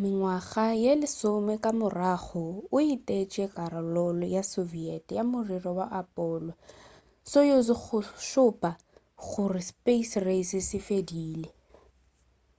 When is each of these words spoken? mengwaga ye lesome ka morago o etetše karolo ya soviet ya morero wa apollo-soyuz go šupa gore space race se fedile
mengwaga 0.00 0.66
ye 0.82 0.92
lesome 1.02 1.54
ka 1.64 1.70
morago 1.80 2.44
o 2.76 2.78
etetše 2.94 3.44
karolo 3.54 4.06
ya 4.34 4.42
soviet 4.52 5.04
ya 5.16 5.24
morero 5.32 5.70
wa 5.78 5.86
apollo-soyuz 6.00 7.68
go 7.82 7.98
šupa 8.30 8.70
gore 9.28 9.62
space 9.70 10.14
race 10.26 10.60
se 10.68 10.78
fedile 10.86 11.48